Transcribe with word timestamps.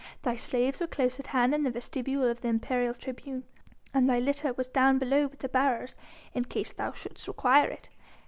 "Thy 0.23 0.35
slaves 0.35 0.81
were 0.81 0.87
close 0.87 1.19
at 1.19 1.27
hand 1.27 1.53
in 1.53 1.61
the 1.61 1.69
vestibule 1.69 2.27
of 2.27 2.41
the 2.41 2.47
imperial 2.47 2.95
tribune, 2.95 3.43
and 3.93 4.09
thy 4.09 4.17
litter 4.17 4.51
was 4.51 4.67
down 4.67 4.97
below 4.97 5.27
with 5.27 5.41
the 5.41 5.47
bearers, 5.47 5.95
in 6.33 6.45
case 6.45 6.71
thou 6.73 6.91
shouldst 6.91 7.27
require 7.27 7.69
it. 7.69 7.87